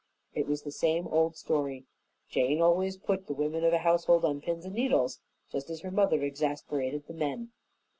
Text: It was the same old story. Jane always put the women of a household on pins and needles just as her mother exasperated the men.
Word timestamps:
It 0.33 0.47
was 0.47 0.63
the 0.63 0.71
same 0.71 1.07
old 1.09 1.35
story. 1.35 1.85
Jane 2.27 2.59
always 2.59 2.97
put 2.97 3.27
the 3.27 3.35
women 3.35 3.63
of 3.63 3.71
a 3.71 3.77
household 3.77 4.25
on 4.25 4.41
pins 4.41 4.65
and 4.65 4.73
needles 4.73 5.19
just 5.51 5.69
as 5.69 5.81
her 5.81 5.91
mother 5.91 6.23
exasperated 6.23 7.05
the 7.05 7.13
men. 7.13 7.51